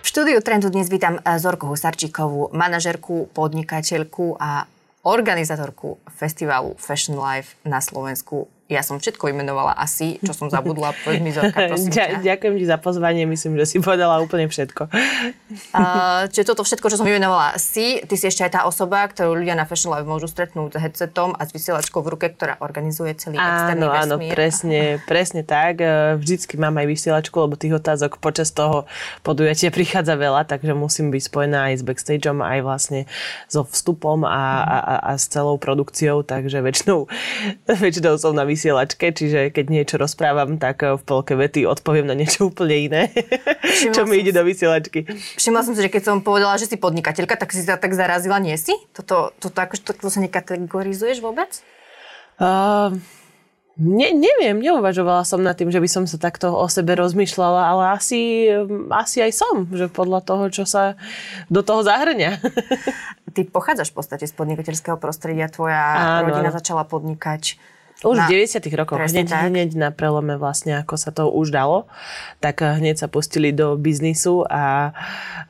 [0.00, 4.66] V štúdiu Trendu dnes vítam eh, Zorku Husarčíkovú, manažerku, podnikateľku a
[5.02, 10.94] organizátorku festivalu Fashion Life na Slovensku ja som všetko imenovala asi, čo som zabudla.
[11.02, 12.22] Povedz mi, Zorka, prosím ťa.
[12.22, 14.86] Ďakujem ti za pozvanie, myslím, že si povedala úplne všetko.
[15.74, 19.42] Uh, čiže toto všetko, čo som vymenovala si, ty si ešte aj tá osoba, ktorú
[19.42, 23.18] ľudia na Fashion Live môžu stretnúť s headsetom a s vysielačkou v ruke, ktorá organizuje
[23.18, 24.30] celý externý áno, vesmír.
[24.30, 25.82] Áno, presne, presne tak.
[25.82, 28.86] E, vždycky mám aj vysielačku, lebo tých otázok počas toho
[29.26, 33.00] podujatia prichádza veľa, takže musím byť spojená aj s backstageom, aj vlastne
[33.50, 37.10] so vstupom a, a, a, a s celou produkciou, takže väčšinou,
[37.82, 42.04] väčšinou som na vysielačku vysielačke, čiže keď niečo rozprávam, tak eh, v polke vety odpoviem
[42.04, 43.02] na niečo úplne iné,
[43.64, 45.08] Všimla čo mi ide do vysielačky.
[45.40, 48.36] Všimla som si, že keď som povedala, že si podnikateľka, tak si sa tak zarazila,
[48.36, 48.76] nie si?
[48.92, 51.48] Toto, toto akože to sa nekategorizuješ vôbec?
[52.36, 52.96] Uh,
[53.80, 57.84] ne, neviem, neuvažovala som nad tým, že by som sa takto o sebe rozmýšľala, ale
[57.96, 58.48] asi,
[58.92, 61.00] asi aj som, že podľa toho, čo sa
[61.48, 62.40] do toho zahrňa.
[63.36, 65.80] Ty pochádzaš v podstate z podnikateľského prostredia, tvoja
[66.20, 67.60] áno, rodina začala podnikať
[68.00, 71.84] už na, v 90 rokoch, hneď, hneď na prelome vlastne, ako sa to už dalo,
[72.40, 74.96] tak eh, hneď sa pustili do biznisu a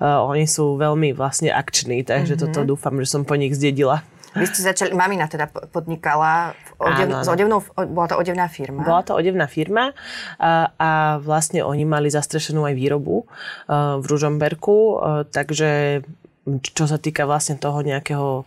[0.02, 2.50] uh, oni sú veľmi vlastne akční, takže mm-hmm.
[2.50, 4.02] toto dúfam, že som po nich zdedila.
[4.30, 7.26] Vy ste začali, mamina teda podnikala v odev, áno, áno.
[7.26, 7.58] S odevnou,
[7.90, 8.86] bola to odevná firma?
[8.86, 9.90] Bola to odevná firma
[10.38, 16.02] a, a vlastne oni mali zastrešenú aj výrobu uh, v Ružomberku, uh, takže
[16.46, 18.46] čo sa týka vlastne toho nejakého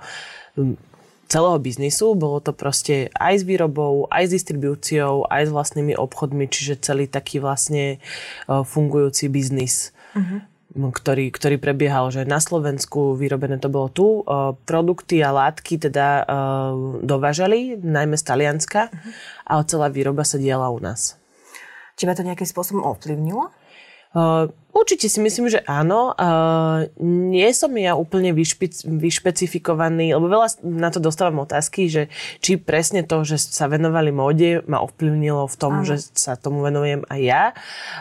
[1.33, 2.13] celého biznisu.
[2.13, 7.09] Bolo to proste aj s výrobou, aj s distribúciou, aj s vlastnými obchodmi, čiže celý
[7.09, 7.99] taký vlastne e,
[8.45, 9.89] fungujúci biznis.
[10.13, 14.25] Uh-huh ktorý, ktorý prebiehal, že na Slovensku vyrobené to bolo tu.
[14.25, 16.23] E, produkty a látky teda e,
[17.05, 19.11] dovážali, najmä z Talianska, uh-huh.
[19.45, 21.13] ale celá výroba sa diala u nás.
[21.93, 23.53] Teba to nejakým spôsobom ovplyvnilo?
[24.13, 26.17] Uh, určite si myslím, že áno.
[26.17, 32.09] Uh, nie som ja úplne vyšpic, vyšpecifikovaný, lebo veľa na to dostávam otázky, že
[32.41, 35.87] či presne to, že sa venovali móde, ma ovplyvnilo v tom, áno.
[35.87, 37.43] že sa tomu venujem aj ja.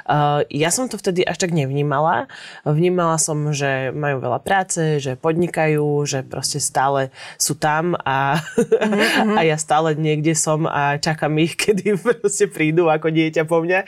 [0.09, 2.27] Uh, ja som to vtedy až tak nevnímala.
[2.65, 9.37] Vnímala som, že majú veľa práce, že podnikajú, že proste stále sú tam a, mm-hmm.
[9.39, 13.81] a ja stále niekde som a čakám ich, kedy proste prídu ako dieťa po mňa.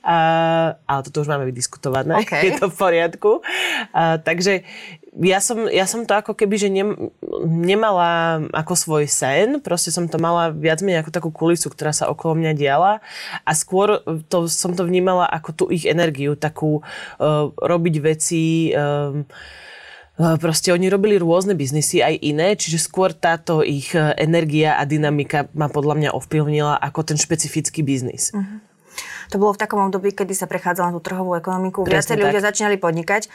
[0.00, 2.54] Uh, ale toto už máme vydiskutovať okay.
[2.54, 3.42] je to v poriadku.
[3.90, 4.62] A, takže
[5.18, 7.10] ja som, ja som to ako keby, že ne,
[7.42, 12.06] nemala ako svoj sen, proste som to mala viac menej ako takú kulisu, ktorá sa
[12.06, 13.02] okolo mňa diala
[13.42, 13.98] a skôr
[14.30, 16.86] to, som to vnímala ako tú ich energiu, takú
[17.18, 18.70] uh, robiť veci...
[18.70, 19.26] Uh,
[20.20, 25.72] Proste oni robili rôzne biznisy, aj iné, čiže skôr táto ich energia a dynamika ma
[25.72, 28.28] podľa mňa ovplyvnila ako ten špecifický biznis.
[28.28, 28.60] Uh-huh.
[29.30, 31.86] To bolo v takom období, kedy sa prechádzala na tú trhovú ekonomiku.
[31.86, 33.30] Viacerí ľudia začínali podnikať,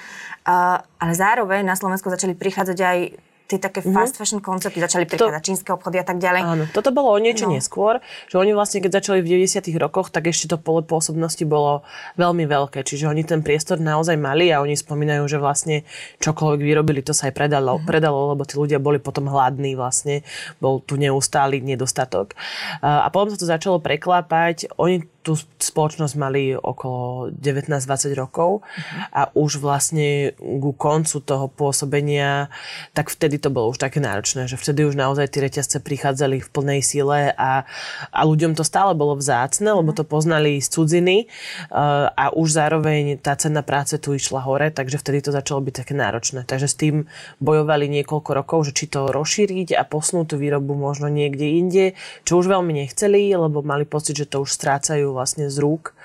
[1.00, 2.98] ale zároveň na Slovensku začali prichádzať aj
[3.46, 3.94] tie také mm-hmm.
[3.94, 6.42] fast fashion koncepty, začali prichádzať to, čínske obchody a tak ďalej.
[6.42, 7.54] Áno, toto bolo o niečo no.
[7.54, 11.86] neskôr, že oni vlastne, keď začali v 90 rokoch, tak ešte to pole pôsobnosti bolo
[12.18, 15.86] veľmi veľké, čiže oni ten priestor naozaj mali a oni spomínajú, že vlastne
[16.26, 17.86] čokoľvek vyrobili, to sa aj predalo, mm-hmm.
[17.86, 20.26] predalo lebo tí ľudia boli potom hladní vlastne,
[20.58, 22.34] bol tu neustály nedostatok.
[22.82, 28.62] A potom sa to začalo preklápať, oni tú spoločnosť mali okolo 19-20 rokov
[29.10, 32.54] a už vlastne ku koncu toho pôsobenia,
[32.94, 36.52] tak vtedy to bolo už také náročné, že vtedy už naozaj tie reťazce prichádzali v
[36.54, 37.66] plnej sile a,
[38.14, 41.26] a ľuďom to stále bolo vzácne, lebo to poznali z cudziny
[41.74, 45.74] uh, a už zároveň tá cena práce tu išla hore, takže vtedy to začalo byť
[45.74, 46.46] také náročné.
[46.46, 47.10] Takže s tým
[47.42, 51.86] bojovali niekoľko rokov, že či to rozšíriť a posunúť tú výrobu možno niekde inde,
[52.22, 55.96] čo už veľmi nechceli, lebo mali pocit, že to už strácajú vlastne z rúk.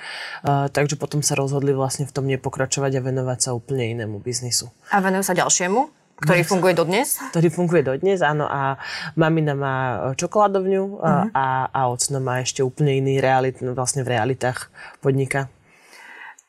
[0.47, 4.71] Takže potom sa rozhodli vlastne v tom nepokračovať a venovať sa úplne inému biznisu.
[4.94, 5.98] A venujú sa ďalšiemu?
[6.21, 7.16] Ktorý funguje dodnes?
[7.32, 8.44] Ktorý funguje dodnes, áno.
[8.44, 8.76] A
[9.16, 9.76] mamina má
[10.21, 11.32] čokoládovňu uh-huh.
[11.32, 14.68] a, a ocno má ešte úplne iný realit, vlastne v realitách
[15.01, 15.48] podnika.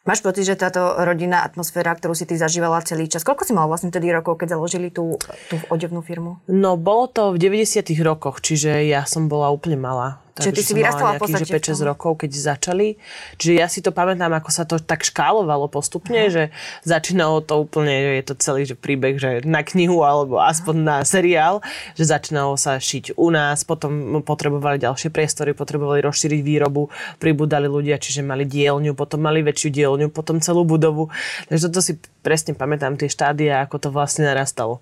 [0.01, 3.69] Máš pocit, že táto rodinná atmosféra, ktorú si ty zažívala celý čas, koľko si mal
[3.69, 6.41] vlastne tedy rokov, keď založili tú, tú odevnú firmu?
[6.49, 10.17] No, bolo to v 90 rokoch, čiže ja som bola úplne malá.
[10.31, 12.95] Čiže ty si vyrastala v podstate 5-6 rokov, keď začali.
[13.35, 16.31] Čiže ja si to pamätám, ako sa to tak škálovalo postupne, uh-huh.
[16.31, 16.43] že
[16.87, 21.59] začínalo to úplne, je to celý že príbeh, že na knihu alebo aspoň na seriál,
[21.99, 26.87] že začínalo sa šiť u nás, potom potrebovali ďalšie priestory, potrebovali rozšíriť výrobu,
[27.19, 31.11] pribudali ľudia, čiže mali dielňu, potom mali väčšiu dielňu, potom celú budovu.
[31.51, 34.79] Takže toto si presne pamätám, tie štádia, ako to vlastne narastalo.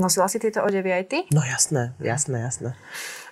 [0.00, 1.18] Nosila si tieto odevy aj ty?
[1.28, 2.72] No jasné, jasné, jasné.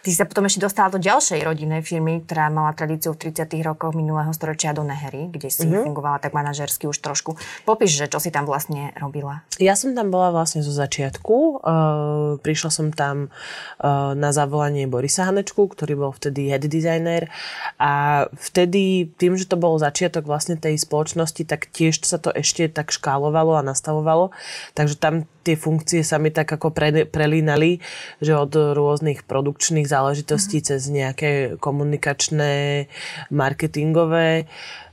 [0.08, 3.44] Ty Ty sa potom ešte dostala do ďalšej rodinnej firmy, ktorá mala tradíciu v 30.
[3.60, 5.84] rokoch minulého storočia do Nehery, kde si mm-hmm.
[5.84, 7.36] fungovala tak manažersky už trošku.
[7.68, 9.44] Popíš, že čo si tam vlastne robila?
[9.60, 11.60] Ja som tam bola vlastne zo začiatku.
[11.60, 17.28] Uh, prišla som tam uh, na zavolanie Borisa Hanečku, ktorý bol vtedy head designer
[17.76, 22.72] a vtedy tým, že to bol začiatok vlastne tej spoločnosti, tak tiež sa to ešte
[22.72, 24.32] tak škálovalo a nastavovalo.
[24.72, 27.80] Takže tam tie funkcie sa mi tak ako pre, prelínali,
[28.20, 30.70] že od rôznych produkčných záležitostí mm-hmm.
[30.70, 32.86] cez nejaké komunikačné,
[33.34, 34.46] marketingové.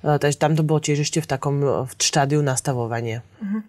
[0.06, 1.56] E, takže tam to bolo tiež ešte v takom
[1.90, 3.26] v štádiu nastavovania.
[3.42, 3.62] Mm-hmm.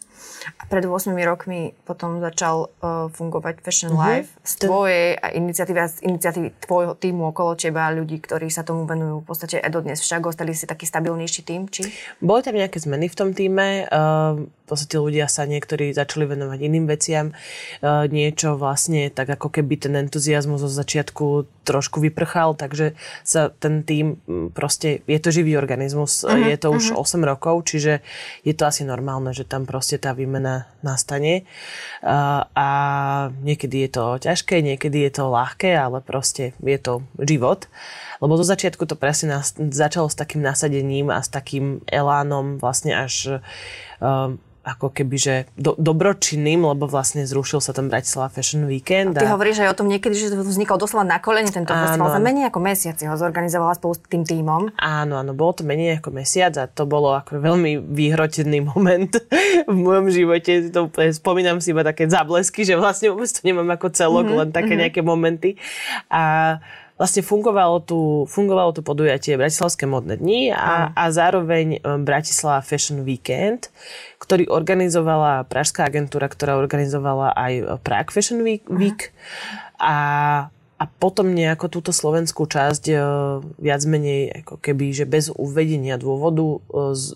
[0.57, 4.23] A pred 8 rokmi potom začal uh, fungovať Fashion uh-huh.
[4.23, 8.87] Life z tvojej a iniciatívy, z iniciatívy tvojho týmu okolo teba, ľudí, ktorí sa tomu
[8.87, 11.91] venujú v podstate aj dodnes však, ostali si taký stabilnejší tým, či?
[12.23, 13.91] Boli tam nejaké zmeny v tom týme.
[13.91, 17.31] Uh, v podstate ľudia sa niektorí začali venovať iným veciam.
[17.83, 22.95] Uh, niečo vlastne tak ako keby ten entuziasmus zo začiatku trošku vyprchal, takže
[23.27, 24.19] sa ten tým
[24.55, 27.23] proste, je to živý organizmus, uh-huh, je to už uh-huh.
[27.23, 28.03] 8 rokov, čiže
[28.43, 31.47] je to asi normálne, že tam proste tá výmena nastane.
[32.03, 32.69] A, a
[33.47, 37.71] niekedy je to ťažké, niekedy je to ľahké, ale proste je to život.
[38.19, 42.97] Lebo zo začiatku to presne nás, začalo s takým nasadením a s takým elánom vlastne
[42.97, 43.43] až
[44.01, 49.15] um, ako keby, že do, dobročinným, lebo vlastne zrušil sa ten Bratislava Fashion Weekend.
[49.15, 49.39] A ty a...
[49.39, 52.11] hovoríš aj o tom niekedy, že vznikol doslova na kolene tento áno, festival.
[52.11, 54.75] Za menej ako mesiac ho zorganizovala spolu s tým týmom.
[54.75, 59.15] Áno, áno, bolo to menej ako mesiac a to bolo ako veľmi vyhrotený moment
[59.71, 60.67] v mojom živote.
[60.75, 64.49] To spomínam si iba také zablesky, že vlastne vôbec to nemám ako celok, mm-hmm, len
[64.51, 64.83] také mm-hmm.
[64.83, 65.51] nejaké momenty.
[66.11, 66.59] A
[66.97, 73.05] vlastne fungovalo tu, fungovalo tu podujatie Bratislavské modné dni a, a zároveň um, Bratislava Fashion
[73.05, 73.69] Weekend,
[74.17, 78.65] ktorý organizovala pražská agentúra, ktorá organizovala aj Prague Fashion Week.
[78.73, 79.13] Week.
[79.77, 82.95] A a potom nejako túto slovenskú časť e,
[83.57, 86.59] viac menej ako keby, že bez uvedenia dôvodu e,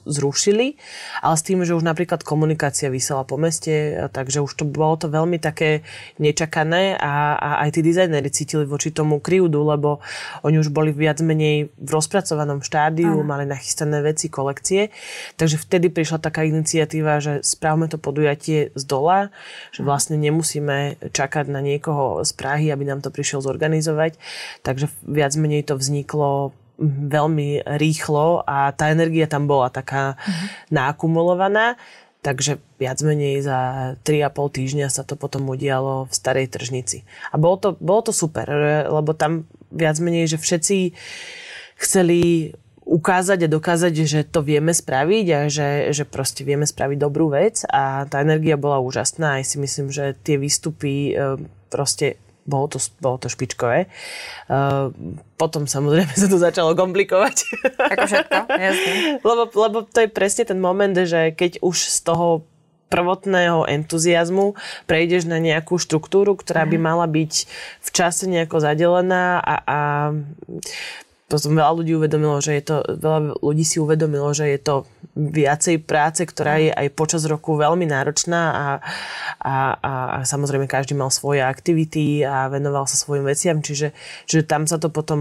[0.08, 0.80] zrušili,
[1.20, 5.12] ale s tým, že už napríklad komunikácia vysela po meste, takže už to bolo to
[5.12, 5.84] veľmi také
[6.16, 10.00] nečakané a, a aj tí dizajneri cítili voči tomu krivdu, lebo
[10.40, 13.28] oni už boli viac menej v rozpracovanom štádiu, Aha.
[13.28, 14.88] mali nachystané veci, kolekcie,
[15.36, 19.28] takže vtedy prišla taká iniciatíva, že správme to podujatie z dola,
[19.68, 24.14] že vlastne nemusíme čakať na niekoho z Prahy, aby nám to prišiel z zorganizovať.
[24.62, 26.54] Takže viac menej to vzniklo
[26.86, 30.46] veľmi rýchlo a tá energia tam bola taká mm-hmm.
[30.72, 31.76] naakumulovaná.
[32.20, 33.58] Takže viac menej za
[34.04, 37.08] 3,5 týždňa sa to potom udialo v starej tržnici.
[37.32, 38.44] A bolo to, bolo to super,
[38.88, 40.92] lebo tam viac menej, že všetci
[41.80, 42.52] chceli
[42.90, 47.64] ukázať a dokázať, že to vieme spraviť a že, že proste vieme spraviť dobrú vec
[47.70, 49.40] a tá energia bola úžasná.
[49.40, 51.38] Aj si myslím, že tie výstupy e,
[51.70, 52.18] proste
[52.50, 53.86] bolo to, bolo to špičkové.
[54.50, 54.90] Uh,
[55.38, 57.36] potom samozrejme sa to začalo komplikovať.
[57.78, 58.92] Ako všetko, jasne.
[59.28, 62.42] lebo, lebo to je presne ten moment, že keď už z toho
[62.90, 64.58] prvotného entuziasmu
[64.90, 66.84] prejdeš na nejakú štruktúru, ktorá by mhm.
[66.84, 67.32] mala byť
[67.80, 69.80] v čase nejako zadelená a, a
[71.30, 74.74] potom veľa ľudí uvedomilo, že je to, veľa ľudí si uvedomilo, že je to
[75.14, 78.66] viacej práce, ktorá je aj počas roku veľmi náročná a,
[79.38, 83.94] a, a, a samozrejme každý mal svoje aktivity a venoval sa svojim veciam, čiže,
[84.26, 85.20] čiže tam sa to potom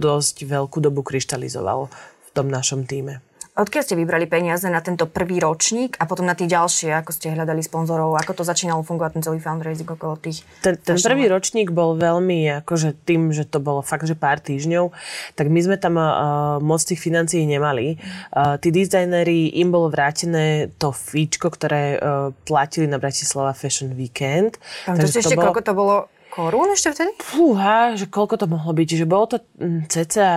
[0.00, 3.20] dosť veľkú dobu kryštalizovalo v tom našom týme.
[3.56, 7.32] Odkiaľ ste vybrali peniaze na tento prvý ročník a potom na tie ďalšie, ako ste
[7.32, 10.44] hľadali sponzorov, ako to začínalo fungovať ten celý fundraising okolo tých?
[10.60, 14.92] Ten, ten prvý ročník bol veľmi, akože tým, že to bolo fakt, že pár týždňov,
[15.40, 17.96] tak my sme tam uh, moc tých financií nemali.
[18.28, 24.60] Uh, tí dizajneri, im bolo vrátené to fíčko, ktoré uh, platili na Bratislava Fashion Weekend.
[24.84, 25.48] Tam to ešte, bolo...
[25.48, 25.96] koľko to bolo
[26.28, 27.16] korún ešte vtedy?
[27.24, 30.28] Fúha, že koľko to mohlo byť, že bolo to mm, cca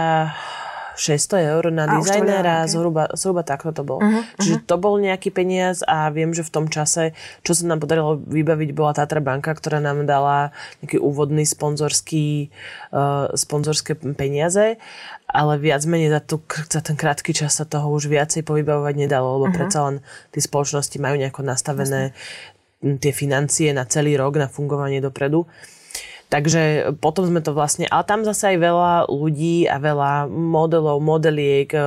[0.99, 2.75] 600 eur na a dizajnera, okay.
[2.75, 4.03] zhruba, zhruba takto to bolo.
[4.03, 4.67] Uh-huh, Čiže uh-huh.
[4.67, 7.15] to bol nejaký peniaz a viem, že v tom čase,
[7.47, 10.51] čo sa nám podarilo vybaviť, bola Tatra banka, ktorá nám dala
[10.83, 12.51] nejaký úvodný sponzorský,
[12.91, 14.75] uh, sponzorské peniaze,
[15.23, 19.39] ale viac menej za, tu, za ten krátky čas sa toho už viacej povybavovať nedalo,
[19.39, 19.55] lebo uh-huh.
[19.55, 20.03] predsa len
[20.35, 22.99] tie spoločnosti majú nejako nastavené Jasne.
[22.99, 25.47] tie financie na celý rok, na fungovanie dopredu.
[26.29, 31.73] Takže potom sme to vlastne, ale tam zase aj veľa ľudí a veľa modelov, modeliek,
[31.73, 31.81] eh,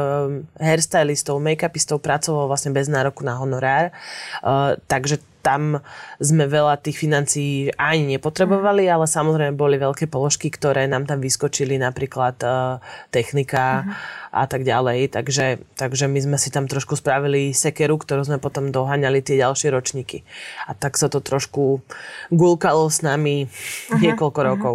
[0.58, 3.94] hairstylistov, make-upistov pracovalo vlastne bez nároku na honorár.
[4.42, 5.82] Eh, takže tam
[6.22, 11.76] sme veľa tých financií ani nepotrebovali, ale samozrejme boli veľké položky, ktoré nám tam vyskočili,
[11.82, 12.78] napríklad uh,
[13.10, 14.38] technika uh-huh.
[14.38, 15.12] a tak ďalej.
[15.12, 19.74] Takže, takže my sme si tam trošku spravili sekeru, ktorú sme potom doháňali tie ďalšie
[19.74, 20.22] ročníky.
[20.70, 21.82] A tak sa to trošku
[22.30, 23.98] gulkalo s nami uh-huh.
[23.98, 24.52] niekoľko uh-huh.
[24.54, 24.74] rokov.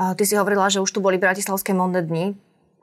[0.00, 2.32] Ty si hovorila, že už tu boli Bratislavské modné dni.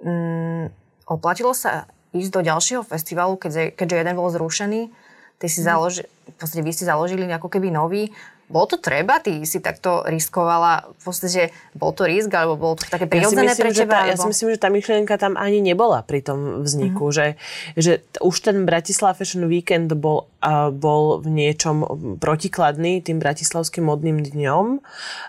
[0.05, 0.69] Mm,
[1.09, 5.06] oplatilo sa ísť do ďalšieho festivalu, keďže, keďže jeden bol zrušený?
[5.37, 5.65] Ty si mm.
[5.65, 8.09] založi, v podstate vy ste založili ako keby nový.
[8.47, 9.19] Bolo to treba?
[9.19, 13.55] Ty si takto riskovala, v podstate bol to risk, alebo bolo to také prirodzené ja
[13.55, 13.91] myslím, pre teba?
[13.91, 14.11] Tá, alebo...
[14.11, 17.17] Ja si myslím, že tá myšlienka tam ani nebola pri tom vzniku, mm-hmm.
[17.17, 17.27] že,
[17.75, 17.91] že
[18.23, 20.31] už ten Bratislava Fashion Weekend bol
[20.71, 21.77] bol v niečom
[22.21, 24.79] protikladný tým bratislavským modným dňom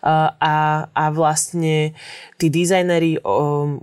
[0.04, 1.96] a, a vlastne
[2.37, 3.18] tí dizajneri,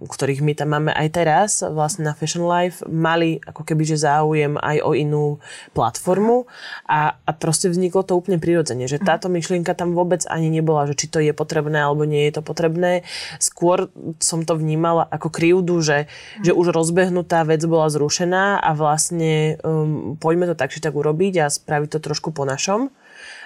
[0.05, 4.55] ktorých my tam máme aj teraz, vlastne na Fashion Life, mali ako keby že záujem
[4.61, 5.25] aj o inú
[5.73, 6.45] platformu
[6.85, 10.95] a, a proste vzniklo to úplne prirodzene, že táto myšlienka tam vôbec ani nebola, že
[10.97, 13.05] či to je potrebné alebo nie je to potrebné.
[13.41, 13.89] Skôr
[14.21, 16.09] som to vnímala ako krivdu, že,
[16.41, 21.45] že už rozbehnutá vec bola zrušená a vlastne um, poďme to tak či tak urobiť
[21.45, 22.89] a spraviť to trošku po našom.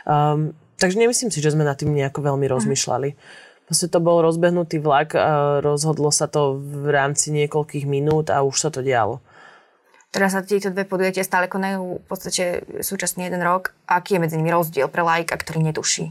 [0.08, 2.54] Um, takže nemyslím si, že sme nad tým nejako veľmi mhm.
[2.56, 3.10] rozmýšľali.
[3.70, 5.14] Proste to bol rozbehnutý vlak,
[5.62, 9.22] rozhodlo sa to v rámci niekoľkých minút a už sa to dialo.
[10.10, 13.78] Teraz sa tieto dve podujatia stále konajú v podstate súčasne jeden rok.
[13.86, 16.10] Aký je medzi nimi rozdiel pre lajka, ktorý netuší?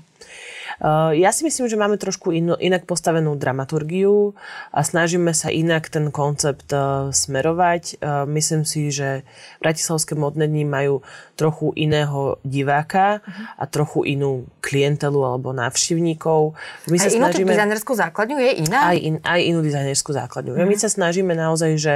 [0.79, 4.39] Eh, ja si myslím, že máme trošku ino, inak postavenú dramaturgiu
[4.71, 7.99] a snažíme sa inak ten koncept eh, smerovať.
[7.99, 9.27] Eh, myslím si, že
[9.59, 11.03] Bratislavské modné dni majú
[11.35, 13.63] trochu iného diváka uh-huh.
[13.63, 16.55] a trochu inú klientelu alebo návštevníkov.
[16.91, 17.51] My aj sa inú snažíme...
[17.55, 18.81] dizajnerskú základňu je iná?
[18.91, 20.59] Aj, in, aj inú dizajnerskú základňu.
[20.59, 20.67] Uh-huh.
[20.67, 21.95] My sa snažíme naozaj, že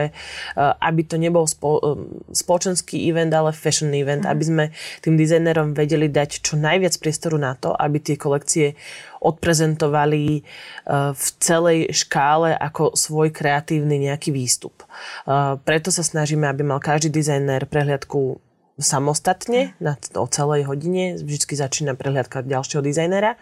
[0.58, 1.98] aby to nebol spo,
[2.30, 4.34] spoločenský event, ale fashion event, uh-huh.
[4.34, 4.64] aby sme
[5.02, 8.71] tým dizajnerom vedeli dať čo najviac priestoru na to, aby tie kolekcie
[9.22, 10.40] odprezentovali e,
[11.14, 14.82] v celej škále ako svoj kreatívny nejaký výstup.
[14.82, 14.86] E,
[15.62, 21.20] preto sa snažíme, aby mal každý dizajner prehliadku samostatne na, o celej hodine.
[21.20, 23.36] Vždycky začína prehliadka ďalšieho dizajnera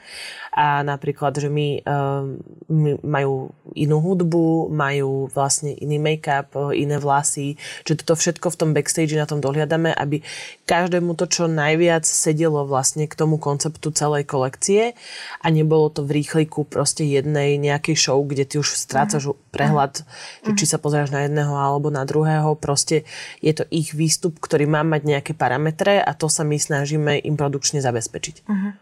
[0.50, 7.54] a napríklad, že my, um, my majú inú hudbu, majú vlastne iný make-up, iné vlasy,
[7.86, 10.26] že toto všetko v tom backstage na tom dohľadáme, aby
[10.66, 14.98] každému to čo najviac sedelo vlastne k tomu konceptu celej kolekcie
[15.38, 19.38] a nebolo to v rýchliku proste jednej nejakej show, kde ty už strácaš uh-huh.
[19.54, 20.58] prehľad, uh-huh.
[20.58, 22.58] či sa pozeráš na jedného alebo na druhého.
[22.58, 23.06] Proste
[23.38, 27.36] je to ich výstup, ktorý má mať nejaké parametre a to sa my snažíme im
[27.36, 28.48] produkčne zabezpečiť.
[28.48, 28.72] Uh-huh.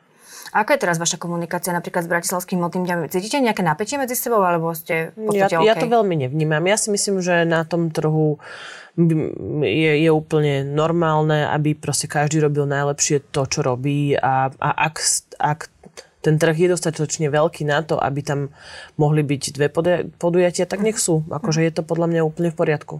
[0.48, 2.98] A aká je teraz vaša komunikácia napríklad s Bratislavským modným dňom?
[3.12, 5.60] Cítite nejaké napätie medzi sebou, alebo ste v ja, okay?
[5.66, 6.64] ja to veľmi nevnímam.
[6.64, 8.40] Ja si myslím, že na tom trhu
[9.62, 14.94] je, je úplne normálne, aby proste každý robil najlepšie to, čo robí a, a ak,
[15.36, 15.60] ak
[16.18, 18.50] ten trh je dostatočne veľký na to, aby tam
[18.98, 19.68] mohli byť dve
[20.18, 21.22] podujatia, tak nech sú.
[21.30, 22.94] Akože je to podľa mňa úplne v poriadku.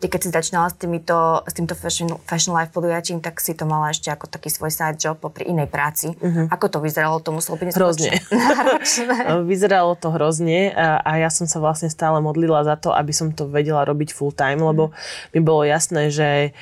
[0.00, 3.68] Ty keď si začínala s, týmito, s týmto fashion, fashion life podujatím, tak si to
[3.68, 6.16] mala ešte ako taký svoj side job popri inej práci.
[6.16, 6.48] Uh-huh.
[6.48, 7.20] Ako to vyzeralo?
[7.20, 8.16] To muselo byť Hrozne.
[9.52, 13.28] vyzeralo to hrozne a, a ja som sa vlastne stále modlila za to, aby som
[13.36, 14.96] to vedela robiť full time, lebo
[15.36, 16.56] mi bolo jasné, že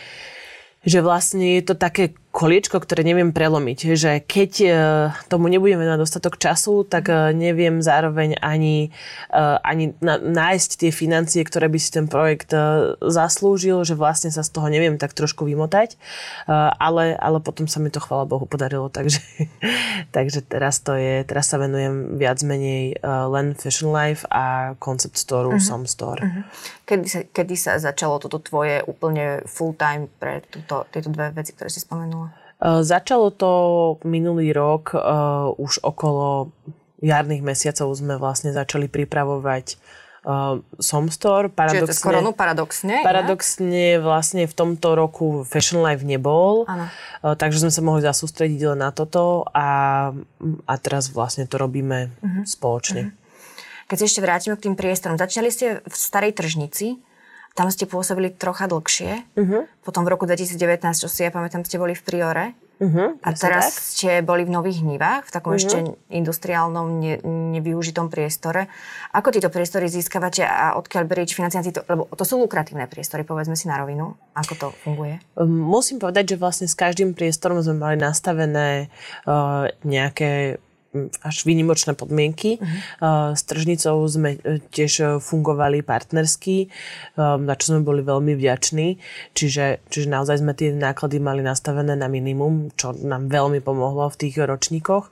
[0.88, 3.99] že vlastne je to také koliečko, ktoré neviem prelomiť.
[3.99, 4.68] Že keď e,
[5.26, 8.95] tomu nebudeme na dostatok času, tak e, neviem zároveň ani,
[9.26, 12.54] e, ani nájsť tie financie, ktoré by si ten projekt
[13.02, 15.99] zaslúžil, že vlastne sa z toho neviem tak trošku vymotať.
[16.78, 18.87] Ale, ale potom sa mi to, chvala Bohu, podarilo.
[18.87, 19.18] Takže,
[20.16, 25.50] takže teraz, to je, teraz sa venujem viac menej len Fashion Life a Concept Store,
[25.50, 25.61] uh-huh.
[25.61, 26.23] Som Store.
[26.23, 26.45] Uh-huh.
[26.87, 31.52] Kedy, sa, kedy sa začalo toto tvoje úplne full time pre túto, tieto dve veci,
[31.52, 32.27] ktoré si spomenula?
[32.59, 33.50] Eh, začalo to
[34.03, 36.50] minulý rok, uh, už okolo
[36.99, 39.79] jarných mesiacov sme vlastne začali pripravovať
[40.27, 41.55] uh, Somstore.
[41.55, 43.07] Paradoxne, Čiže skoro no paradoxne.
[43.07, 46.91] Paradoxne vlastne v tomto roku Fashion Life nebol, uh,
[47.23, 50.11] takže sme sa mohli zasústrediť len na toto a,
[50.67, 52.43] a teraz vlastne to robíme uh-huh.
[52.43, 53.15] spoločne.
[53.15, 53.87] Uh-huh.
[53.87, 56.99] Keď sa ešte vrátime k tým priestorom, začali ste v starej tržnici,
[57.59, 59.27] tam ste pôsobili trocha dlhšie.
[59.35, 59.67] Uh-huh.
[59.83, 62.47] Potom v roku 2019, čo si ja pamätám, ste boli v Priore.
[62.79, 63.83] Uh-huh, a teraz tak.
[63.83, 65.67] ste boli v Nových Hnivách, v takom uh-huh.
[65.67, 67.19] ešte industriálnom, ne,
[67.59, 68.71] nevyužitom priestore.
[69.11, 71.59] Ako tieto priestory získavate a odkiaľ beriete financie?
[71.75, 74.15] Lebo to sú lukratívne priestory, povedzme si na rovinu.
[74.38, 75.19] Ako to funguje?
[75.35, 78.95] Ehm, musím povedať, že vlastne s každým priestorom sme mali nastavené
[79.27, 80.62] uh, nejaké
[81.23, 82.59] až výnimočné podmienky.
[82.59, 83.35] Uh-huh.
[83.35, 86.71] S tržnicou sme e, tiež e, fungovali partnersky,
[87.19, 88.99] na čo sme boli veľmi vďační.
[89.35, 94.19] Čiže, čiže naozaj sme tie náklady mali nastavené na minimum, čo nám veľmi pomohlo v
[94.26, 95.11] tých ročníkoch.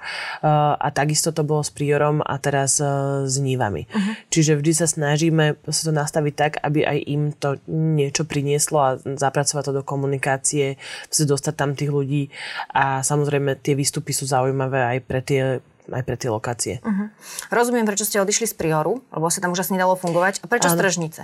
[0.78, 2.78] A takisto to bolo s Priorom a teraz
[3.26, 3.90] s Nívami.
[3.90, 4.14] Uh-huh.
[4.30, 8.90] Čiže vždy sa snažíme sa to nastaviť tak, aby aj im to niečo prinieslo a
[8.98, 10.78] zapracovať to do komunikácie,
[11.10, 12.30] dostať tam tých ľudí
[12.72, 15.42] a samozrejme tie výstupy sú zaujímavé aj pre tie
[15.90, 16.74] aj pre tie lokácie.
[16.82, 17.08] Uh-huh.
[17.50, 20.42] Rozumiem, prečo ste odišli z Prioru, lebo sa tam už asi nedalo fungovať.
[20.42, 21.22] A prečo z Tržnice?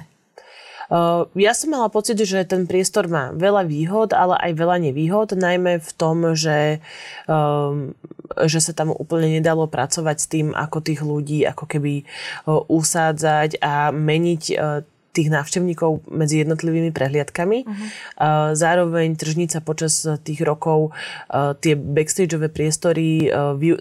[0.92, 5.32] Uh, ja som mala pocit, že ten priestor má veľa výhod, ale aj veľa nevýhod,
[5.32, 6.84] najmä v tom, že,
[7.24, 7.96] um,
[8.44, 13.56] že sa tam úplne nedalo pracovať s tým, ako tých ľudí ako keby uh, usádzať
[13.64, 17.58] a meniť uh, tých návštevníkov medzi jednotlivými prehliadkami.
[17.68, 18.56] Uh-huh.
[18.56, 20.96] Zároveň tržnica počas tých rokov
[21.60, 23.28] tie backstageové priestory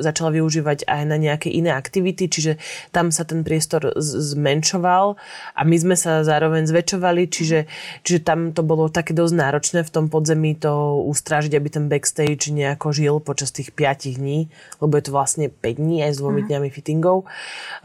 [0.03, 2.59] začala využívať aj na nejaké iné aktivity, čiže
[2.91, 5.15] tam sa ten priestor zmenšoval
[5.55, 7.63] a my sme sa zároveň zväčšovali, čiže,
[8.03, 12.51] čiže tam to bolo také dosť náročné v tom podzemí to ustrážiť, aby ten backstage
[12.51, 14.51] nejako žil počas tých 5 dní,
[14.83, 16.49] lebo je to vlastne 5 dní aj s dvomi uh-huh.
[16.51, 17.23] dňami fittingov.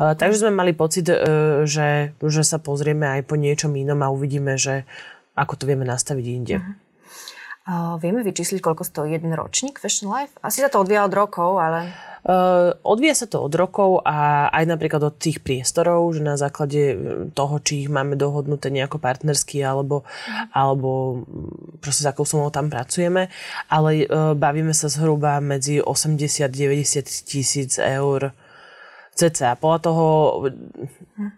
[0.02, 1.06] Takže sme mali pocit,
[1.62, 4.88] že, že sa pozrieme aj po niečom inom a uvidíme, že
[5.36, 6.56] ako to vieme nastaviť inde.
[6.58, 6.74] Uh-huh.
[7.66, 10.38] Uh, vieme vyčísliť, koľko stojí jeden ročník Fashion Life?
[10.38, 11.90] Asi sa to odvíja od rokov, ale...
[12.22, 16.94] Uh, odvíja sa to od rokov a aj napríklad od tých priestorov, že na základe
[17.34, 20.46] toho, či ich máme dohodnuté nejako partnersky alebo, uh-huh.
[20.54, 20.90] alebo
[21.82, 23.34] proste s akou sumou tam pracujeme,
[23.66, 28.30] ale uh, bavíme sa zhruba medzi 80-90 tisíc eur
[29.16, 29.56] cca.
[29.56, 30.06] Podľa toho,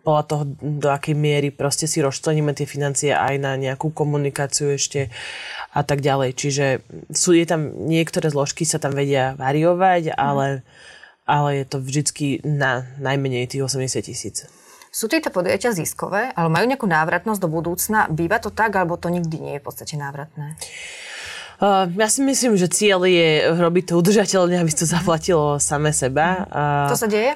[0.02, 5.14] podľa toho, do akej miery proste si rozčleníme tie financie aj na nejakú komunikáciu ešte
[5.70, 6.34] a tak ďalej.
[6.34, 6.66] Čiže
[7.14, 10.66] sú, je tam, niektoré zložky sa tam vedia variovať, ale,
[11.22, 14.50] ale je to vždycky na najmenej tých 80 tisíc.
[14.88, 18.10] Sú tieto podujatia ziskové, ale majú nejakú návratnosť do budúcna?
[18.10, 20.58] Býva to tak, alebo to nikdy nie je v podstate návratné?
[21.58, 26.46] Uh, ja si myslím, že cieľ je robiť to udržateľne, aby to zaplatilo same seba.
[26.48, 27.34] Uh, to sa deje?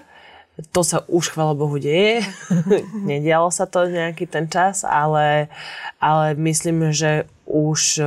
[0.52, 2.20] To sa už, chvala Bohu, deje.
[3.08, 5.48] Nedialo sa to nejaký ten čas, ale,
[5.96, 8.04] ale myslím, že už e,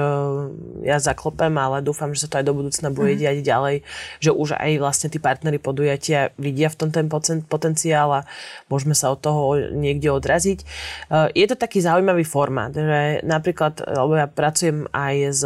[0.90, 3.20] ja zaklopem, ale dúfam, že sa to aj do budúcna bude mm.
[3.22, 3.76] diať ďalej,
[4.18, 7.06] že už aj vlastne tí partnery podujatia vidia v tom ten
[7.46, 8.22] potenciál a
[8.74, 10.66] môžeme sa od toho niekde odraziť.
[10.66, 10.66] E,
[11.38, 15.42] je to taký zaujímavý formát, že napríklad, lebo ja pracujem aj s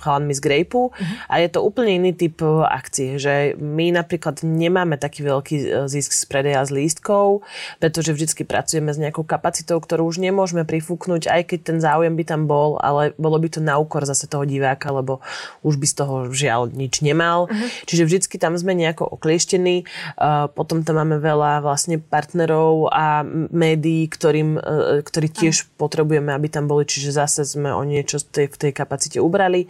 [0.00, 1.28] chalanmi z Grape mm.
[1.28, 6.24] a je to úplne iný typ akcie, že my napríklad nemáme taký veľký zisk z
[6.24, 7.44] predaja z lístkov,
[7.76, 12.24] pretože vždy pracujeme s nejakou kapacitou, ktorú už nemôžeme prifúknuť, aj keď ten záujem by
[12.24, 15.18] tam bol, ale bolo by to na úkor zase toho diváka, lebo
[15.66, 17.50] už by z toho žiaľ nič nemal.
[17.50, 17.68] Uh-huh.
[17.90, 19.82] Čiže vždycky tam sme nejako oklieštení.
[20.14, 25.70] Uh, potom tam máme veľa vlastne partnerov a médií, ktorým, uh, ktorí tiež uh-huh.
[25.82, 29.66] potrebujeme, aby tam boli, čiže zase sme o niečo v tej, v tej kapacite ubrali.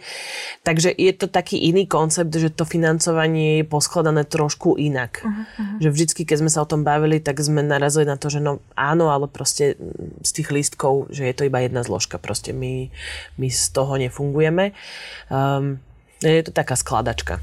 [0.61, 5.25] Takže je to taký iný koncept, že to financovanie je poskladané trošku inak.
[5.25, 5.81] Uh-huh.
[5.81, 8.61] Že vždycky, keď sme sa o tom bavili, tak sme narazili na to, že no
[8.77, 9.79] áno, ale proste
[10.21, 12.19] z tých lístkov, že je to iba jedna zložka.
[12.19, 12.91] Proste my,
[13.39, 14.73] my z toho nefungujeme.
[15.29, 15.79] Um,
[16.19, 17.39] je to taká skladačka.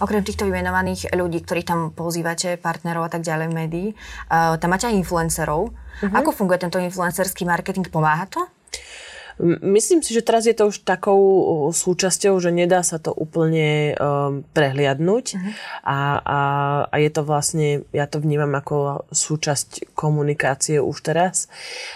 [0.00, 4.88] Okrem týchto vymenovaných ľudí, ktorí tam pozývate, partnerov a tak ďalej médií, uh, tam máte
[4.88, 5.70] aj influencerov.
[5.70, 6.16] Uh-huh.
[6.16, 7.86] Ako funguje tento influencerský marketing?
[7.92, 8.40] Pomáha to?
[9.64, 11.16] Myslím si, že teraz je to už takou
[11.72, 15.52] súčasťou, že nedá sa to úplne um, prehliadnúť uh-huh.
[15.80, 16.40] a, a,
[16.92, 21.48] a je to vlastne, ja to vnímam ako súčasť komunikácie už teraz.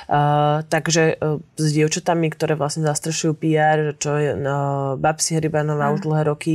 [0.08, 6.00] Uh, takže uh, s dievčatami, ktoré vlastne zastrešujú PR, čo je uh, Babsi Hrybanová uh-huh.
[6.00, 6.54] už dlhé roky,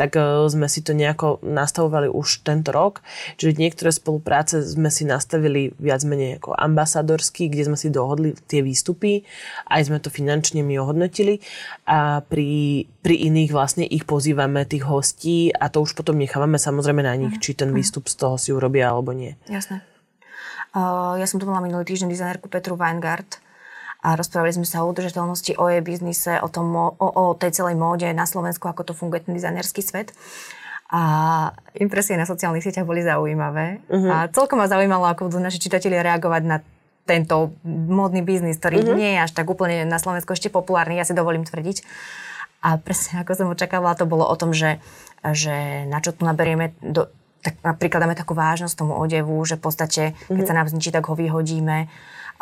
[0.00, 3.04] tak uh, sme si to nejako nastavovali už tento rok.
[3.36, 8.64] Čiže niektoré spolupráce sme si nastavili viac menej ako ambasadorský, kde sme si dohodli tie
[8.64, 9.28] výstupy.
[9.68, 10.21] Aj sme to finančne
[10.62, 11.42] mi ohodnotili
[11.86, 17.02] a pri, pri iných vlastne ich pozývame, tých hostí a to už potom nechávame samozrejme
[17.02, 17.44] na nich, uh-huh.
[17.44, 17.76] či ten mhm.
[17.76, 19.34] výstup z toho si urobia alebo nie.
[19.50, 19.82] Jasné.
[20.72, 23.42] Uh, ja som tu mala minulý týždeň dizajnerku Petru Weingart
[24.02, 27.78] a rozprávali sme sa o udržateľnosti, o jej biznise, o, tom, o, o tej celej
[27.78, 30.10] móde na Slovensku, ako to funguje ten dizajnerský svet.
[30.92, 31.02] A
[31.78, 33.80] impresie na sociálnych sieťach boli zaujímavé.
[33.88, 34.10] Uh-huh.
[34.12, 36.60] A celkom ma zaujímalo, ako budú naši čitatelia reagovať na
[37.02, 38.98] tento módny biznis, ktorý mm-hmm.
[38.98, 41.82] nie je až tak úplne na Slovensku ešte populárny, ja si dovolím tvrdiť.
[42.62, 44.78] A presne ako som očakávala, to bolo o tom, že,
[45.34, 47.10] že na čo tu naberieme do,
[47.42, 50.46] tak prikladáme takú vážnosť tomu odevu, že v podstate, keď mm-hmm.
[50.46, 51.90] sa nám zničí, tak ho vyhodíme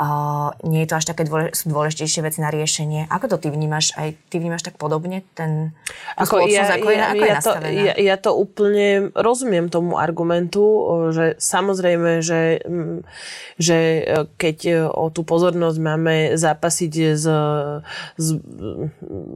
[0.01, 3.05] Uh, nie je to až také dôle, sú dôležitejšie veci na riešenie.
[3.13, 3.93] Ako to ty vnímaš?
[4.01, 5.77] Aj ty vnímaš tak podobne ten
[6.17, 10.65] ako ja, ako, je, ako ja, je to, ja, ja to úplne rozumiem tomu argumentu,
[11.13, 12.65] že samozrejme, že,
[13.61, 14.03] že e,
[14.41, 17.27] keď e, o tú pozornosť máme zápasiť s,
[18.17, 18.29] s,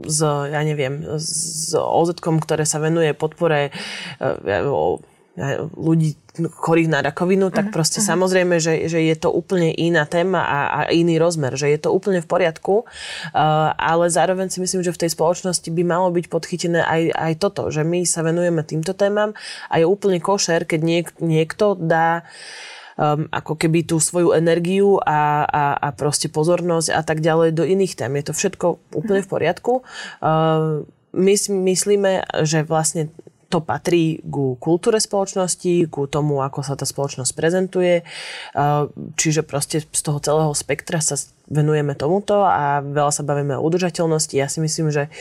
[0.09, 3.73] s ja neviem, s OZ, ktoré sa venuje podpore e,
[5.75, 8.11] ľudí chorých na rakovinu, tak uh-huh, proste uh-huh.
[8.15, 11.91] samozrejme, že, že je to úplne iná téma a, a iný rozmer, že je to
[11.91, 16.27] úplne v poriadku, uh, ale zároveň si myslím, že v tej spoločnosti by malo byť
[16.31, 19.35] podchytené aj, aj toto, že my sa venujeme týmto témam
[19.71, 22.23] a je úplne košer, keď niek, niekto dá
[22.95, 27.67] um, ako keby tú svoju energiu a, a, a proste pozornosť a tak ďalej do
[27.67, 28.11] iných tém.
[28.19, 29.83] Je to všetko úplne v poriadku.
[30.23, 33.15] Uh, my si myslíme, že vlastne
[33.49, 38.03] to patrí ku kultúre spoločnosti, ku tomu, ako sa tá spoločnosť prezentuje.
[39.17, 44.33] Čiže proste z toho celého spektra sa venujeme tomuto a veľa sa bavíme o udržateľnosti.
[44.33, 45.13] Ja si myslím, že,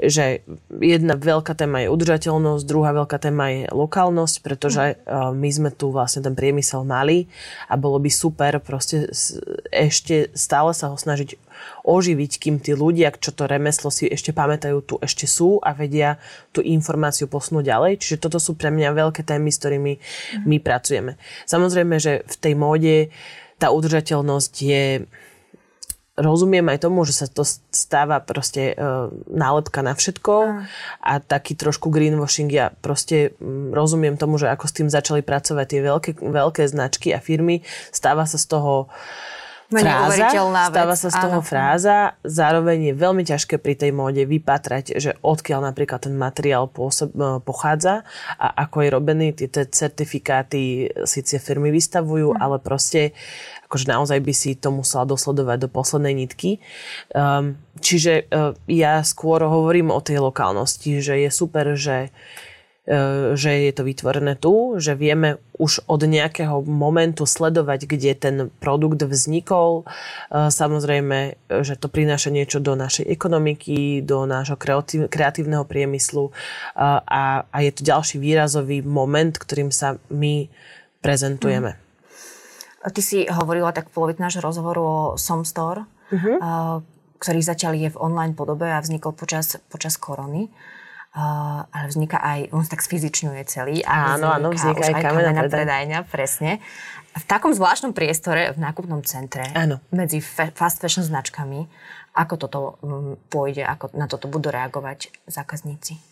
[0.00, 0.40] že
[0.80, 6.24] jedna veľká téma je udržateľnosť, druhá veľká téma je lokálnosť, pretože my sme tu vlastne
[6.24, 7.28] ten priemysel mali
[7.68, 9.12] a bolo by super proste
[9.68, 11.36] ešte stále sa ho snažiť
[11.84, 16.16] oživiť, kým tí ľudia, čo to remeslo si ešte pamätajú, tu ešte sú a vedia
[16.54, 17.92] tú informáciu posunúť ďalej.
[17.98, 19.92] Čiže toto sú pre mňa veľké témy, s ktorými
[20.46, 21.18] my pracujeme.
[21.50, 22.96] Samozrejme, že v tej móde
[23.58, 24.84] tá udržateľnosť je
[26.18, 28.84] rozumiem aj tomu, že sa to stáva proste e,
[29.30, 30.66] nálepka na všetko a.
[30.98, 32.50] a taký trošku greenwashing.
[32.50, 37.14] Ja proste m, rozumiem tomu, že ako s tým začali pracovať tie veľké, veľké značky
[37.14, 37.62] a firmy.
[37.94, 38.90] Stáva sa z toho
[39.68, 40.28] fráza,
[40.72, 41.46] stáva sa z toho áno.
[41.46, 47.12] fráza, zároveň je veľmi ťažké pri tej móde vypatrať, že odkiaľ napríklad ten materiál pôsob,
[47.12, 48.08] e, pochádza
[48.40, 52.38] a ako je robený, tie certifikáty síce firmy vystavujú, mm.
[52.40, 53.12] ale proste
[53.68, 56.56] akože naozaj by si to musela dosledovať do poslednej nitky.
[57.12, 62.10] Um, čiže uh, ja skôr hovorím o tej lokálnosti, že je super, že E,
[63.36, 69.04] že je to vytvorené tu, že vieme už od nejakého momentu sledovať, kde ten produkt
[69.04, 69.84] vznikol.
[69.84, 74.56] E, samozrejme, že to prináša niečo do našej ekonomiky, do nášho
[75.12, 76.32] kreatívneho priemyslu e,
[77.04, 80.48] a, a je to ďalší výrazový moment, ktorým sa my
[81.04, 81.76] prezentujeme.
[81.76, 82.88] Mm.
[82.88, 86.36] Ty si hovorila tak v polovici nášho rozhovoru o Somstore, mm-hmm.
[87.20, 90.48] ktorý začal je v online podobe a vznikol počas, počas korony.
[91.08, 93.80] Uh, ale vzniká aj, on tak sfyzičňuje celý.
[93.82, 95.98] A áno, áno, vzniká aj kamená predajňa.
[96.04, 96.60] Presne.
[97.16, 99.82] V takom zvláštnom priestore v nákupnom centre áno.
[99.90, 101.66] medzi fa- fast fashion značkami,
[102.18, 106.02] ako toto um, pôjde, ako na toto budú reagovať zákazníci?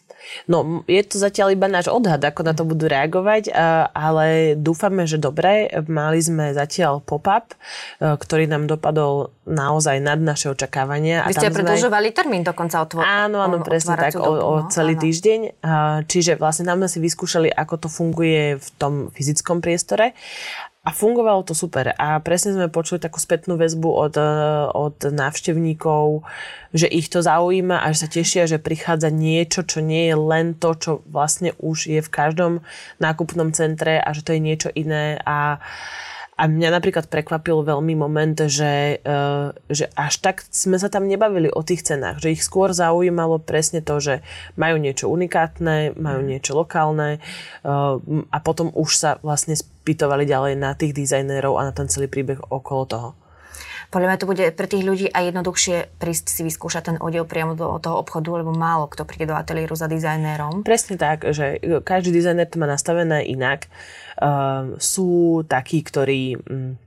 [0.50, 3.50] No, je to zatiaľ iba náš odhad, ako na to budú reagovať,
[3.94, 5.70] ale dúfame, že dobre.
[5.86, 7.56] Mali sme zatiaľ pop-up, e,
[8.18, 11.26] ktorý nám dopadol naozaj nad naše očakávania.
[11.30, 12.16] Vy ste predlžovali sme...
[12.16, 13.06] termín dokonca otvor...
[13.06, 15.02] Áno, áno, presne tak, o, o no, celý áno.
[15.06, 15.40] týždeň.
[16.10, 20.16] Čiže vlastne nám sme si vyskúšali, ako to funguje v tom fyzickom priestore
[20.86, 21.90] a fungovalo to super.
[21.98, 24.30] A presne sme počuli takú spätnú väzbu od, e,
[24.70, 26.22] od návštevníkov,
[26.70, 30.54] že ich to zaujíma a že sa tešia, že prichádza niečo, čo nie je len
[30.54, 32.62] to, čo vlastne už je v každom
[33.02, 35.18] nákupnom centre a že to je niečo iné.
[35.26, 35.58] A,
[36.36, 41.48] a mňa napríklad prekvapil veľmi moment, že, uh, že až tak sme sa tam nebavili
[41.48, 42.20] o tých cenách.
[42.20, 44.20] Že ich skôr zaujímalo presne to, že
[44.60, 46.28] majú niečo unikátne, majú mm.
[46.28, 47.24] niečo lokálne
[47.64, 47.96] uh,
[48.28, 52.38] a potom už sa vlastne spýtovali ďalej na tých dizajnérov a na ten celý príbeh
[52.52, 53.08] okolo toho.
[53.90, 57.54] Podľa mňa to bude pre tých ľudí aj jednoduchšie prísť si vyskúšať ten odev priamo
[57.54, 60.66] do toho obchodu, lebo málo kto príde do ateliéru za dizajnérom.
[60.66, 63.70] Presne tak, že každý dizajner to má nastavené inak.
[64.16, 66.80] Uh, sú takí, ktorí um,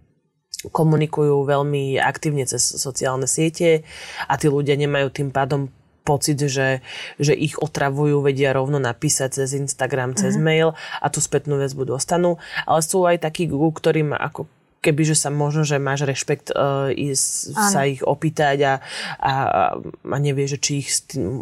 [0.67, 3.87] komunikujú veľmi aktívne cez sociálne siete
[4.27, 5.71] a tí ľudia nemajú tým pádom
[6.03, 6.81] pocit, že,
[7.21, 10.41] že ich otravujú, vedia rovno napísať cez Instagram, cez mm-hmm.
[10.41, 12.41] mail a tú spätnú väzbu dostanú.
[12.65, 14.49] Ale sú aj takí, ktorým ako
[14.79, 18.73] kebyže sa možno, že máš rešpekt uh, ísť, sa ich opýtať a,
[19.19, 19.33] a,
[19.75, 20.89] a nevie, že či ich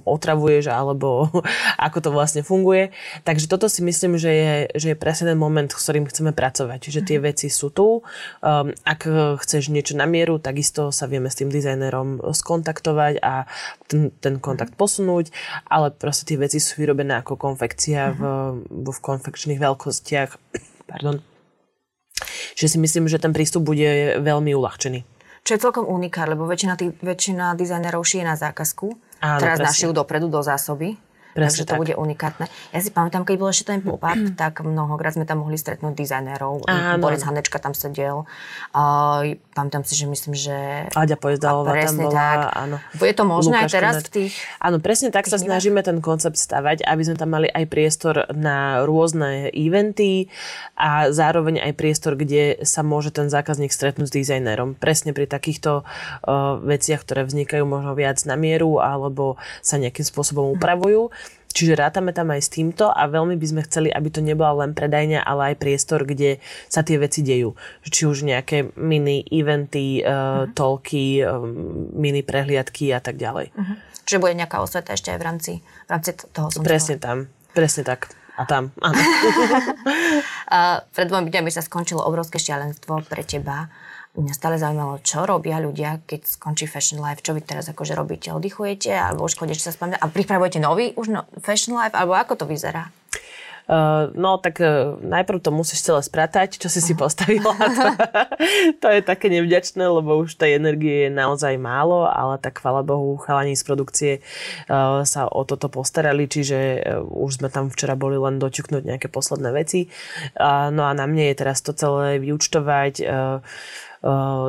[0.04, 1.30] otravuješ alebo
[1.88, 2.90] ako to vlastne funguje.
[3.24, 6.78] Takže toto si myslím, že je, že je presne ten moment, s ktorým chceme pracovať.
[6.82, 7.24] Čiže tie mhm.
[7.24, 8.02] veci sú tu.
[8.42, 9.06] Um, ak
[9.46, 13.46] chceš niečo na mieru, takisto sa vieme s tým dizajnerom skontaktovať a
[13.86, 14.80] ten, ten kontakt mhm.
[14.82, 15.26] posunúť,
[15.70, 18.22] ale proste tie veci sú vyrobené ako konfekcia v,
[18.66, 20.32] v konfekčných veľkostiach.
[20.90, 21.37] Pardon
[22.58, 25.06] že si myslím, že ten prístup bude veľmi uľahčený.
[25.48, 28.88] Čo je celkom unikát, lebo väčšina, tých, väčšina dizajnerov šije na zákazku.
[29.24, 29.96] Áno, Teraz presne.
[29.96, 31.00] dopredu do zásoby.
[31.38, 31.82] Presne takže to tak.
[31.86, 32.46] bude unikátne.
[32.74, 36.66] Ja si pamätám, keď bol ešte ten pop-up, tak mnohokrát sme tam mohli stretnúť dizajnérov.
[36.66, 36.98] Áno.
[36.98, 38.26] Boris Hanečka tam sedel.
[38.74, 40.54] Uh, pamätám si, že myslím, že...
[40.94, 42.14] Aďa Pojezdalová tam bola.
[42.14, 42.38] Tak.
[42.54, 42.78] Áno.
[43.02, 44.34] Je to možné Lukáš aj teraz v tých...
[44.62, 48.86] Áno, presne tak sa snažíme ten koncept stavať, aby sme tam mali aj priestor na
[48.86, 50.30] rôzne eventy
[50.78, 54.78] a zároveň aj priestor, kde sa môže ten zákazník stretnúť s dizajnérom.
[54.78, 60.54] Presne pri takýchto uh, veciach, ktoré vznikajú možno viac na mieru alebo sa nejakým spôsobom
[60.54, 61.10] upravujú.
[61.58, 64.78] Čiže rátame tam aj s týmto a veľmi by sme chceli, aby to nebola len
[64.78, 66.38] predajňa, ale aj priestor, kde
[66.70, 67.58] sa tie veci dejú.
[67.82, 70.54] Či už nejaké mini eventy, uh, uh-huh.
[70.54, 73.50] talky, um, mini prehliadky a tak ďalej.
[73.58, 73.74] Uh-huh.
[74.06, 77.26] Čiže bude nejaká osveta ešte aj v rámci, v rámci toho som Presne tam,
[77.58, 78.14] presne tak.
[78.38, 79.02] A tam, áno.
[80.94, 83.66] pred dvomi dňami sa skončilo obrovské šialenstvo pre teba
[84.22, 88.34] mňa stále zaujímalo, čo robia ľudia, keď skončí Fashion Life, čo vy teraz akože robíte,
[88.34, 92.34] oddychujete, alebo už konečne sa spomínate a pripravujete nový už no, Fashion Life, alebo ako
[92.34, 92.90] to vyzerá?
[93.68, 96.88] Uh, no tak uh, najprv to musíš celé spratať, čo si uh-huh.
[96.88, 97.52] si postavila.
[97.78, 97.92] To,
[98.80, 103.20] to je také nevďačné, lebo už tej energie je naozaj málo, ale tak chvala Bohu,
[103.20, 104.14] chalani z produkcie
[104.72, 109.12] uh, sa o toto postarali, čiže uh, už sme tam včera boli len doťuknúť nejaké
[109.12, 109.92] posledné veci.
[110.40, 113.44] Uh, no a na mne je teraz to celé vyučtovať, uh,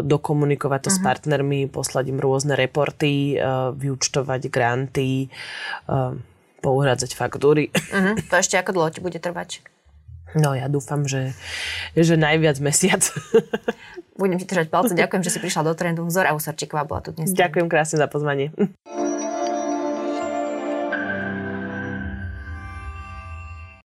[0.04, 0.98] dokomunikovať to uh-huh.
[0.98, 1.06] s mhm.
[1.06, 3.38] partnermi, poslať im rôzne reporty,
[3.74, 5.32] vyučtovať granty,
[6.61, 7.72] pouhradzať faktúry.
[7.72, 8.14] Uh-huh.
[8.28, 9.64] To ešte ako dlho ti bude trvať?
[10.37, 11.32] No ja dúfam, že,
[11.96, 13.00] že najviac mesiac.
[14.20, 14.92] Budem ti držať palce.
[14.92, 16.04] Ďakujem, že si prišla do trendu.
[16.12, 17.32] Zora Usarčíková bola tu dnes.
[17.32, 18.52] Ďakujem krásne za pozvanie.